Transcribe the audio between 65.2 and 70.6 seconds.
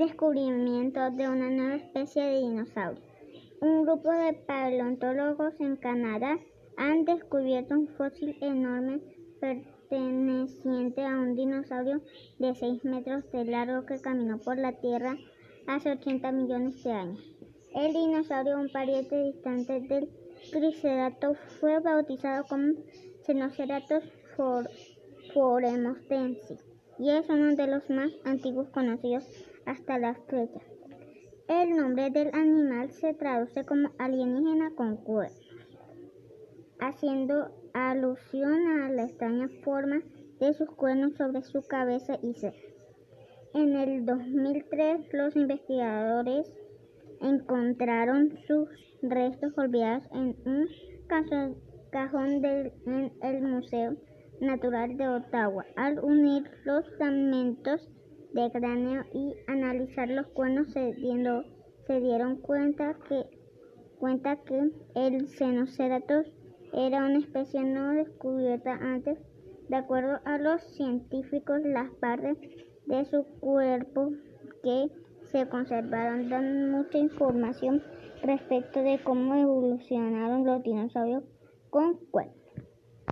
Cenoceratops era una especie no descubierta antes. De acuerdo a